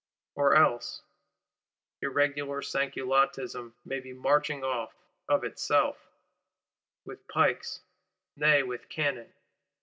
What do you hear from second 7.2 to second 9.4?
pikes, nay with cannon.